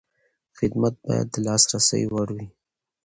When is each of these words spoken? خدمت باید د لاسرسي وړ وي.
خدمت 0.57 0.93
باید 1.05 1.27
د 1.33 1.35
لاسرسي 1.45 2.03
وړ 2.11 2.27
وي. 2.35 2.47